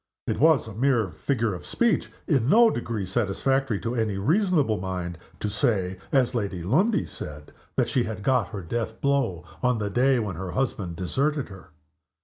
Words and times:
It 0.25 0.39
was 0.39 0.67
a 0.67 0.73
mere 0.73 1.11
figure 1.11 1.53
of 1.53 1.63
speech 1.63 2.11
in 2.27 2.49
no 2.49 2.71
degree 2.71 3.05
satisfactory 3.05 3.79
to 3.81 3.93
any 3.93 4.17
reasonable 4.17 4.79
mind 4.79 5.19
to 5.39 5.47
say, 5.47 5.99
as 6.11 6.33
Lady 6.33 6.63
Lundie 6.63 7.05
said, 7.05 7.53
that 7.75 7.87
she 7.87 8.01
had 8.05 8.23
got 8.23 8.47
her 8.47 8.63
death 8.63 8.99
blow 8.99 9.45
on 9.61 9.77
the 9.77 9.91
day 9.91 10.17
when 10.17 10.37
her 10.37 10.49
husband 10.53 10.95
deserted 10.95 11.49
her. 11.49 11.69